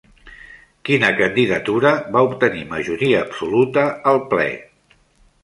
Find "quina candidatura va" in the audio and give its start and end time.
0.87-2.23